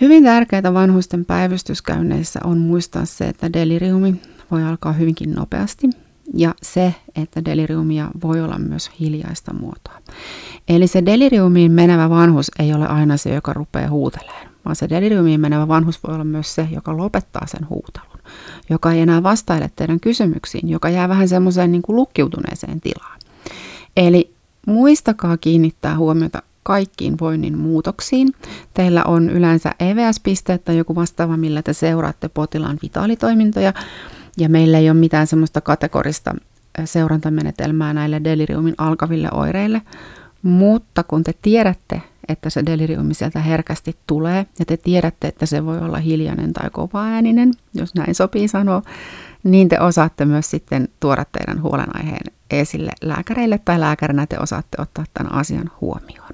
Hyvin 0.00 0.24
tärkeää 0.24 0.74
vanhusten 0.74 1.24
päivystyskäynneissä 1.24 2.40
on 2.44 2.58
muistaa 2.58 3.04
se, 3.04 3.24
että 3.24 3.52
deliriumi 3.52 4.20
voi 4.50 4.64
alkaa 4.64 4.92
hyvinkin 4.92 5.32
nopeasti 5.32 5.90
ja 6.34 6.54
se, 6.62 6.94
että 7.16 7.44
deliriumia 7.44 8.10
voi 8.22 8.40
olla 8.40 8.58
myös 8.58 8.90
hiljaista 9.00 9.52
muotoa. 9.54 10.00
Eli 10.68 10.86
se 10.86 11.06
deliriumiin 11.06 11.72
menevä 11.72 12.10
vanhus 12.10 12.50
ei 12.58 12.74
ole 12.74 12.86
aina 12.86 13.16
se, 13.16 13.34
joka 13.34 13.52
rupeaa 13.52 13.90
huutelemaan, 13.90 14.48
vaan 14.64 14.76
se 14.76 14.88
deliriumiin 14.88 15.40
menevä 15.40 15.68
vanhus 15.68 16.02
voi 16.04 16.14
olla 16.14 16.24
myös 16.24 16.54
se, 16.54 16.68
joka 16.70 16.96
lopettaa 16.96 17.46
sen 17.46 17.68
huutelun, 17.68 18.18
joka 18.70 18.92
ei 18.92 19.00
enää 19.00 19.22
vastaile 19.22 19.70
teidän 19.76 20.00
kysymyksiin, 20.00 20.68
joka 20.68 20.88
jää 20.88 21.08
vähän 21.08 21.28
semmoiseen 21.28 21.72
niin 21.72 21.82
kuin 21.82 21.96
lukkiutuneeseen 21.96 22.80
tilaan. 22.80 23.20
Eli 23.96 24.34
muistakaa 24.66 25.36
kiinnittää 25.36 25.96
huomiota 25.98 26.42
kaikkiin 26.62 27.16
voinnin 27.20 27.58
muutoksiin. 27.58 28.34
Teillä 28.74 29.04
on 29.04 29.30
yleensä 29.30 29.74
EVS-piste 29.80 30.58
tai 30.58 30.78
joku 30.78 30.94
vastaava, 30.94 31.36
millä 31.36 31.62
te 31.62 31.72
seuraatte 31.72 32.28
potilaan 32.28 32.78
vitaalitoimintoja, 32.82 33.72
ja 34.38 34.48
meillä 34.48 34.78
ei 34.78 34.90
ole 34.90 34.98
mitään 34.98 35.26
semmoista 35.26 35.60
kategorista 35.60 36.34
seurantamenetelmää 36.84 37.94
näille 37.94 38.24
deliriumin 38.24 38.74
alkaville 38.78 39.28
oireille, 39.32 39.82
mutta 40.42 41.02
kun 41.02 41.24
te 41.24 41.34
tiedätte, 41.42 42.02
että 42.28 42.50
se 42.50 42.66
deliriumi 42.66 43.14
sieltä 43.14 43.40
herkästi 43.40 43.96
tulee, 44.06 44.46
ja 44.58 44.64
te 44.64 44.76
tiedätte, 44.76 45.28
että 45.28 45.46
se 45.46 45.64
voi 45.64 45.78
olla 45.78 45.98
hiljainen 45.98 46.52
tai 46.52 46.70
ääninen, 46.94 47.50
jos 47.74 47.94
näin 47.94 48.14
sopii 48.14 48.48
sanoa, 48.48 48.82
niin 49.42 49.68
te 49.68 49.80
osaatte 49.80 50.24
myös 50.24 50.50
sitten 50.50 50.88
tuoda 51.00 51.24
teidän 51.32 51.62
huolenaiheen 51.62 52.32
esille 52.50 52.92
lääkäreille, 53.02 53.58
tai 53.64 53.80
lääkärinä 53.80 54.26
te 54.26 54.38
osaatte 54.38 54.76
ottaa 54.82 55.04
tämän 55.14 55.32
asian 55.32 55.70
huomioon. 55.80 56.30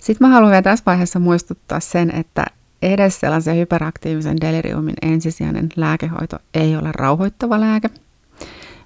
Sitten 0.00 0.28
mä 0.28 0.34
haluan 0.34 0.50
vielä 0.50 0.62
tässä 0.62 0.82
vaiheessa 0.86 1.18
muistuttaa 1.18 1.80
sen, 1.80 2.10
että 2.14 2.44
edes 2.92 3.20
sellaisen 3.20 3.56
hyperaktiivisen 3.56 4.40
deliriumin 4.40 4.94
ensisijainen 5.02 5.68
lääkehoito 5.76 6.36
ei 6.54 6.76
ole 6.76 6.92
rauhoittava 6.92 7.60
lääke. 7.60 7.90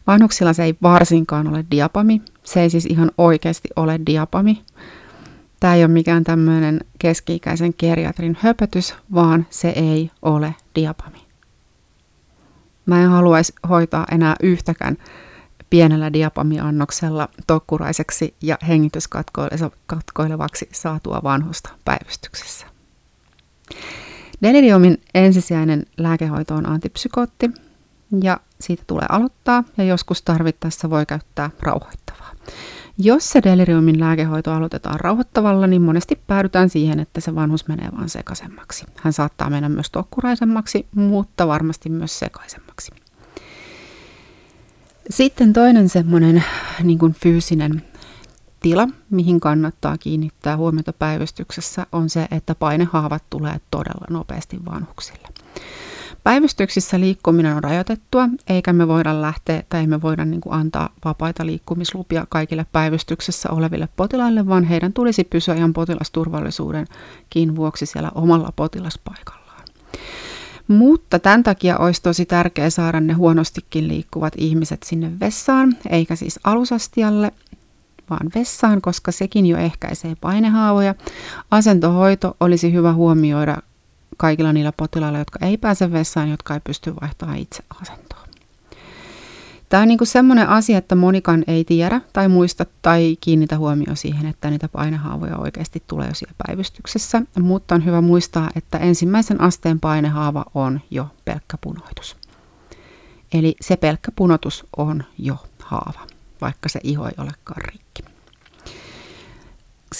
Vanhuksilla 0.06 0.52
se 0.52 0.64
ei 0.64 0.74
varsinkaan 0.82 1.48
ole 1.48 1.64
diapami. 1.70 2.22
Se 2.44 2.62
ei 2.62 2.70
siis 2.70 2.86
ihan 2.86 3.10
oikeasti 3.18 3.68
ole 3.76 4.00
diapami. 4.06 4.62
Tämä 5.60 5.74
ei 5.74 5.84
ole 5.84 5.92
mikään 5.92 6.24
tämmöinen 6.24 6.80
keski-ikäisen 6.98 7.74
geriatrin 7.78 8.38
höpötys, 8.40 8.94
vaan 9.14 9.46
se 9.50 9.68
ei 9.68 10.10
ole 10.22 10.54
diapami. 10.74 11.18
Mä 12.86 13.02
en 13.02 13.08
haluaisi 13.08 13.52
hoitaa 13.68 14.06
enää 14.10 14.36
yhtäkään 14.42 14.96
pienellä 15.70 16.12
diapamiannoksella 16.12 17.28
tokkuraiseksi 17.46 18.34
ja 18.42 18.58
hengityskatkoilevaksi 18.68 20.68
saatua 20.72 21.20
vanhusta 21.24 21.70
päivystyksessä. 21.84 22.77
Deliriumin 24.42 24.98
ensisijainen 25.14 25.86
lääkehoito 25.96 26.54
on 26.54 26.66
antipsykootti, 26.68 27.50
ja 28.22 28.40
siitä 28.60 28.82
tulee 28.86 29.06
aloittaa 29.08 29.64
ja 29.76 29.84
joskus 29.84 30.22
tarvittaessa 30.22 30.90
voi 30.90 31.06
käyttää 31.06 31.50
rauhoittavaa. 31.60 32.32
Jos 32.98 33.30
se 33.30 33.42
deliriumin 33.42 34.00
lääkehoito 34.00 34.52
aloitetaan 34.52 35.00
rauhoittavalla, 35.00 35.66
niin 35.66 35.82
monesti 35.82 36.20
päädytään 36.26 36.68
siihen, 36.70 37.00
että 37.00 37.20
se 37.20 37.34
vanhus 37.34 37.68
menee 37.68 37.88
vaan 37.96 38.08
sekaisemmaksi. 38.08 38.84
Hän 38.96 39.12
saattaa 39.12 39.50
mennä 39.50 39.68
myös 39.68 39.90
tokkuraisemmaksi, 39.90 40.86
mutta 40.94 41.48
varmasti 41.48 41.88
myös 41.88 42.18
sekaisemmaksi. 42.18 42.92
Sitten 45.10 45.52
toinen 45.52 45.88
semmoinen 45.88 46.44
niin 46.82 46.98
kuin 46.98 47.12
fyysinen 47.12 47.82
tila, 48.60 48.88
mihin 49.10 49.40
kannattaa 49.40 49.98
kiinnittää 49.98 50.56
huomiota 50.56 50.92
päivystyksessä, 50.92 51.86
on 51.92 52.08
se, 52.08 52.28
että 52.30 52.54
painehaavat 52.54 53.22
tulee 53.30 53.60
todella 53.70 54.06
nopeasti 54.10 54.58
vanhuksille. 54.70 55.28
Päivystyksissä 56.24 57.00
liikkuminen 57.00 57.56
on 57.56 57.64
rajoitettua, 57.64 58.28
eikä 58.48 58.72
me 58.72 58.88
voida 58.88 59.22
lähteä 59.22 59.62
tai 59.68 59.86
me 59.86 60.02
voida 60.02 60.24
niin 60.24 60.40
kuin 60.40 60.52
antaa 60.52 60.88
vapaita 61.04 61.46
liikkumislupia 61.46 62.26
kaikille 62.28 62.66
päivystyksessä 62.72 63.50
oleville 63.50 63.88
potilaille, 63.96 64.46
vaan 64.46 64.64
heidän 64.64 64.92
tulisi 64.92 65.24
pysyä 65.24 65.54
ihan 65.54 65.72
potilasturvallisuudenkin 65.72 67.56
vuoksi 67.56 67.86
siellä 67.86 68.10
omalla 68.14 68.52
potilaspaikallaan. 68.56 69.48
Mutta 70.68 71.18
tämän 71.18 71.42
takia 71.42 71.78
olisi 71.78 72.02
tosi 72.02 72.26
tärkeää 72.26 72.70
saada 72.70 73.00
ne 73.00 73.12
huonostikin 73.12 73.88
liikkuvat 73.88 74.32
ihmiset 74.36 74.82
sinne 74.82 75.12
vessaan, 75.20 75.76
eikä 75.90 76.16
siis 76.16 76.40
alusastialle, 76.44 77.32
vaan 78.10 78.30
vessaan, 78.34 78.80
koska 78.80 79.12
sekin 79.12 79.46
jo 79.46 79.58
ehkäisee 79.58 80.16
painehaavoja. 80.20 80.94
Asentohoito 81.50 82.36
olisi 82.40 82.72
hyvä 82.72 82.92
huomioida 82.92 83.56
kaikilla 84.16 84.52
niillä 84.52 84.72
potilailla, 84.72 85.18
jotka 85.18 85.46
ei 85.46 85.56
pääse 85.56 85.92
vessaan, 85.92 86.30
jotka 86.30 86.54
ei 86.54 86.60
pysty 86.64 86.94
vaihtamaan 87.00 87.38
itse 87.38 87.62
asentoa. 87.82 88.18
Tämä 89.68 89.82
on 89.82 89.88
niin 89.88 89.98
kuin 89.98 90.08
semmoinen 90.08 90.48
asia, 90.48 90.78
että 90.78 90.94
monikan 90.94 91.44
ei 91.46 91.64
tiedä 91.64 92.00
tai 92.12 92.28
muista 92.28 92.66
tai 92.82 93.16
kiinnitä 93.20 93.58
huomioon 93.58 93.96
siihen, 93.96 94.26
että 94.26 94.50
niitä 94.50 94.68
painehaavoja 94.68 95.36
oikeasti 95.36 95.82
tulee 95.86 96.08
jo 96.08 96.14
siellä 96.14 96.34
päivystyksessä, 96.46 97.22
mutta 97.40 97.74
on 97.74 97.84
hyvä 97.84 98.00
muistaa, 98.00 98.50
että 98.56 98.78
ensimmäisen 98.78 99.40
asteen 99.40 99.80
painehaava 99.80 100.44
on 100.54 100.80
jo 100.90 101.06
pelkkä 101.24 101.58
punoitus. 101.60 102.16
Eli 103.32 103.56
se 103.60 103.76
pelkkä 103.76 104.12
punotus 104.16 104.66
on 104.76 105.04
jo 105.18 105.36
haava, 105.62 106.06
vaikka 106.40 106.68
se 106.68 106.80
iho 106.82 107.06
ei 107.06 107.14
olekaan 107.18 107.62
rikki 107.64 107.87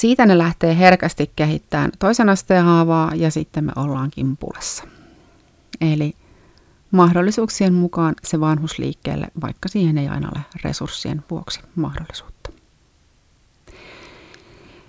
siitä 0.00 0.26
ne 0.26 0.38
lähtee 0.38 0.78
herkästi 0.78 1.30
kehittämään 1.36 1.90
toisen 1.98 2.28
asteen 2.28 2.64
haavaa 2.64 3.14
ja 3.14 3.30
sitten 3.30 3.64
me 3.64 3.72
ollaankin 3.76 4.36
pulessa. 4.36 4.84
Eli 5.80 6.14
mahdollisuuksien 6.90 7.74
mukaan 7.74 8.14
se 8.24 8.40
vanhus 8.40 8.78
liikkeelle, 8.78 9.26
vaikka 9.40 9.68
siihen 9.68 9.98
ei 9.98 10.08
aina 10.08 10.30
ole 10.34 10.44
resurssien 10.64 11.24
vuoksi 11.30 11.60
mahdollisuutta. 11.76 12.50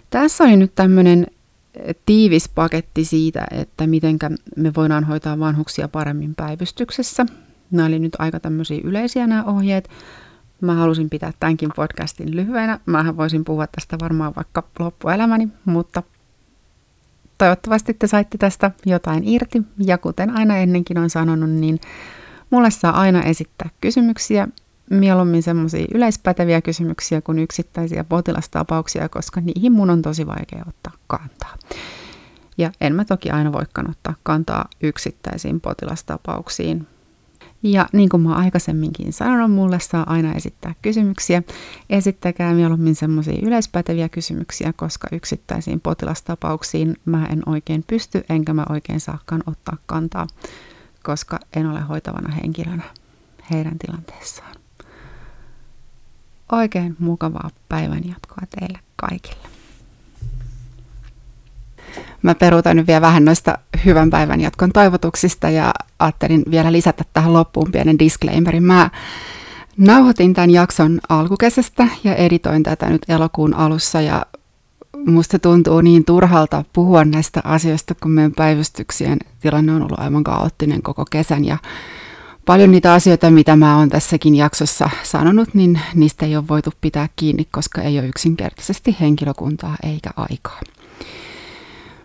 Tässä 0.09 0.43
oli 0.43 0.57
nyt 0.57 0.75
tämmöinen 0.75 1.27
tiivis 2.05 2.49
paketti 2.49 3.05
siitä, 3.05 3.47
että 3.51 3.87
miten 3.87 4.17
me 4.55 4.73
voidaan 4.75 5.03
hoitaa 5.03 5.39
vanhuksia 5.39 5.87
paremmin 5.87 6.35
päivystyksessä. 6.35 7.25
Nämä 7.71 7.87
oli 7.87 7.99
nyt 7.99 8.15
aika 8.19 8.39
tämmöisiä 8.39 8.81
yleisiä 8.83 9.27
nämä 9.27 9.43
ohjeet, 9.43 9.89
Mä 10.61 10.73
halusin 10.73 11.09
pitää 11.09 11.33
tämänkin 11.39 11.69
podcastin 11.75 12.35
lyhyenä. 12.35 12.79
Mähän 12.85 13.17
voisin 13.17 13.45
puhua 13.45 13.67
tästä 13.67 13.97
varmaan 14.01 14.33
vaikka 14.35 14.63
loppuelämäni, 14.79 15.47
mutta 15.65 16.03
toivottavasti 17.37 17.93
te 17.93 18.07
saitte 18.07 18.37
tästä 18.37 18.71
jotain 18.85 19.27
irti. 19.27 19.61
Ja 19.77 19.97
kuten 19.97 20.29
aina 20.29 20.57
ennenkin 20.57 20.97
on 20.97 21.09
sanonut, 21.09 21.49
niin 21.49 21.79
mulle 22.49 22.71
saa 22.71 22.99
aina 22.99 23.23
esittää 23.23 23.69
kysymyksiä, 23.81 24.47
mieluummin 24.89 25.43
semmoisia 25.43 25.85
yleispäteviä 25.93 26.61
kysymyksiä 26.61 27.21
kuin 27.21 27.39
yksittäisiä 27.39 28.03
potilastapauksia, 28.03 29.09
koska 29.09 29.41
niihin 29.41 29.71
mun 29.71 29.89
on 29.89 30.01
tosi 30.01 30.27
vaikea 30.27 30.63
ottaa 30.67 30.93
kantaa. 31.07 31.57
Ja 32.57 32.71
en 32.81 32.95
mä 32.95 33.05
toki 33.05 33.29
aina 33.29 33.53
voikaan 33.53 33.89
ottaa 33.89 34.15
kantaa 34.23 34.65
yksittäisiin 34.81 35.61
potilastapauksiin, 35.61 36.87
ja 37.63 37.89
niin 37.93 38.09
kuin 38.09 38.21
mä 38.21 38.35
aikaisemminkin 38.35 39.13
sanonut, 39.13 39.51
mulle 39.51 39.79
saa 39.79 40.09
aina 40.09 40.33
esittää 40.33 40.75
kysymyksiä. 40.81 41.43
Esittäkää 41.89 42.53
mieluummin 42.53 42.95
semmoisia 42.95 43.39
yleispäteviä 43.43 44.09
kysymyksiä, 44.09 44.73
koska 44.73 45.07
yksittäisiin 45.11 45.79
potilastapauksiin 45.79 46.95
mä 47.05 47.25
en 47.25 47.43
oikein 47.45 47.83
pysty, 47.87 48.23
enkä 48.29 48.53
mä 48.53 48.65
oikein 48.69 48.99
saakaan 48.99 49.43
ottaa 49.45 49.77
kantaa, 49.85 50.27
koska 51.03 51.39
en 51.55 51.65
ole 51.65 51.79
hoitavana 51.79 52.33
henkilönä 52.33 52.83
heidän 53.51 53.79
tilanteessaan. 53.79 54.55
Oikein 56.51 56.95
mukavaa 56.99 57.49
päivänjatkoa 57.69 58.43
teille 58.59 58.79
kaikille. 58.95 59.58
Mä 62.21 62.35
peruutan 62.35 62.75
nyt 62.75 62.87
vielä 62.87 63.01
vähän 63.01 63.25
noista 63.25 63.57
hyvän 63.85 64.09
päivän 64.09 64.41
jatkon 64.41 64.71
toivotuksista 64.71 65.49
ja 65.49 65.73
ajattelin 65.99 66.43
vielä 66.51 66.71
lisätä 66.71 67.03
tähän 67.13 67.33
loppuun 67.33 67.71
pienen 67.71 67.99
disclaimerin. 67.99 68.63
Mä 68.63 68.89
nauhoitin 69.77 70.33
tämän 70.33 70.51
jakson 70.51 70.99
alkukesästä 71.09 71.87
ja 72.03 72.15
editoin 72.15 72.63
tätä 72.63 72.89
nyt 72.89 73.01
elokuun 73.07 73.53
alussa 73.53 74.01
ja 74.01 74.25
musta 75.05 75.39
tuntuu 75.39 75.81
niin 75.81 76.05
turhalta 76.05 76.63
puhua 76.73 77.05
näistä 77.05 77.41
asioista, 77.43 77.95
kun 77.95 78.11
meidän 78.11 78.31
päivystyksien 78.31 79.17
tilanne 79.39 79.71
on 79.71 79.81
ollut 79.81 79.99
aivan 79.99 80.23
kaoottinen 80.23 80.81
koko 80.81 81.05
kesän 81.11 81.45
ja 81.45 81.57
paljon 82.45 82.71
niitä 82.71 82.93
asioita, 82.93 83.31
mitä 83.31 83.55
mä 83.55 83.77
oon 83.77 83.89
tässäkin 83.89 84.35
jaksossa 84.35 84.89
sanonut, 85.03 85.53
niin 85.53 85.79
niistä 85.95 86.25
ei 86.25 86.37
ole 86.37 86.47
voitu 86.47 86.71
pitää 86.81 87.09
kiinni, 87.15 87.47
koska 87.51 87.81
ei 87.81 87.99
ole 87.99 88.07
yksinkertaisesti 88.07 88.97
henkilökuntaa 88.99 89.75
eikä 89.83 90.09
aikaa. 90.15 90.59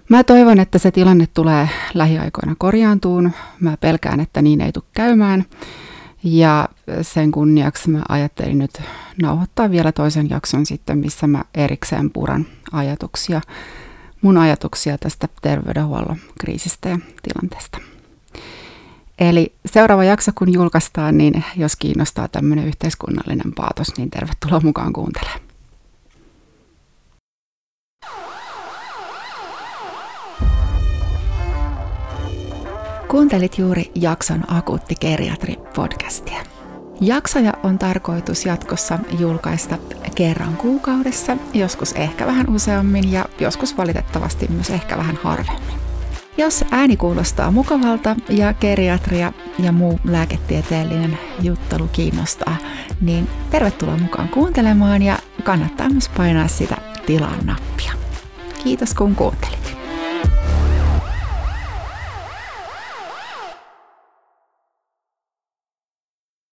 Mä 0.08 0.24
toivon, 0.24 0.60
että 0.60 0.78
se 0.78 0.90
tilanne 0.90 1.26
tulee 1.34 1.68
lähiaikoina 1.94 2.54
korjaantuun. 2.58 3.32
Mä 3.60 3.76
pelkään, 3.76 4.20
että 4.20 4.42
niin 4.42 4.60
ei 4.60 4.72
tule 4.72 4.84
käymään. 4.92 5.44
Ja 6.24 6.68
sen 7.02 7.32
kunniaksi 7.32 7.90
mä 7.90 8.02
ajattelin 8.08 8.58
nyt 8.58 8.82
nauhoittaa 9.22 9.70
vielä 9.70 9.92
toisen 9.92 10.30
jakson 10.30 10.66
sitten, 10.66 10.98
missä 10.98 11.26
mä 11.26 11.44
erikseen 11.54 12.10
puran 12.10 12.46
ajatuksia, 12.72 13.40
mun 14.22 14.38
ajatuksia 14.38 14.98
tästä 14.98 15.28
terveydenhuollon 15.42 16.16
kriisistä 16.40 16.88
ja 16.88 16.98
tilanteesta. 17.22 17.78
Eli 19.18 19.54
seuraava 19.66 20.04
jakso 20.04 20.32
kun 20.34 20.52
julkaistaan, 20.52 21.18
niin 21.18 21.44
jos 21.56 21.76
kiinnostaa 21.76 22.28
tämmöinen 22.28 22.66
yhteiskunnallinen 22.66 23.52
paatos, 23.56 23.96
niin 23.96 24.10
tervetuloa 24.10 24.60
mukaan 24.60 24.92
kuuntelemaan. 24.92 25.43
Kuuntelit 33.14 33.58
juuri 33.58 33.90
jakson 33.94 34.44
Akuutti 34.48 34.94
Geriatri-podcastia. 35.00 36.46
Jaksoja 37.00 37.52
on 37.62 37.78
tarkoitus 37.78 38.46
jatkossa 38.46 38.98
julkaista 39.18 39.78
kerran 40.14 40.56
kuukaudessa, 40.56 41.36
joskus 41.52 41.92
ehkä 41.92 42.26
vähän 42.26 42.54
useammin 42.54 43.12
ja 43.12 43.24
joskus 43.40 43.76
valitettavasti 43.76 44.48
myös 44.48 44.70
ehkä 44.70 44.96
vähän 44.96 45.18
harvemmin. 45.22 45.78
Jos 46.36 46.64
ääni 46.70 46.96
kuulostaa 46.96 47.50
mukavalta 47.50 48.16
ja 48.28 48.54
geriatria 48.54 49.32
ja 49.58 49.72
muu 49.72 50.00
lääketieteellinen 50.04 51.18
juttelu 51.40 51.88
kiinnostaa, 51.92 52.56
niin 53.00 53.28
tervetuloa 53.50 53.96
mukaan 53.96 54.28
kuuntelemaan 54.28 55.02
ja 55.02 55.18
kannattaa 55.44 55.88
myös 55.88 56.08
painaa 56.08 56.48
sitä 56.48 56.76
tilan 57.06 57.46
nappia. 57.46 57.92
Kiitos 58.64 58.94
kun 58.94 59.14
kuuntelit. 59.14 59.63